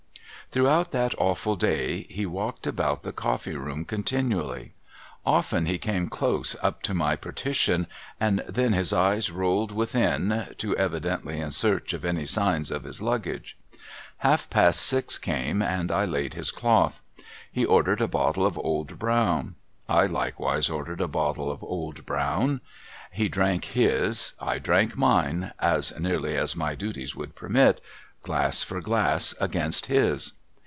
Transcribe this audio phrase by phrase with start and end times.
[0.53, 4.73] Throughout that awful day he walked about the Coffee room continually.
[5.25, 7.87] Often he came close up to my partition,
[8.19, 13.01] and then his eye rolled within, too evidently in search of any signs of his
[13.01, 13.55] Luggage.
[14.17, 17.01] Half past six came, and I laid his cloth.
[17.49, 19.55] He ordered a bottle of Old Brown.
[19.87, 22.59] I likewise ordered a bottle of Old Brown.
[23.09, 24.33] He drank his.
[24.37, 27.79] I drank mine (as nearly as my duties would permit)
[28.21, 30.33] glass for glass against his.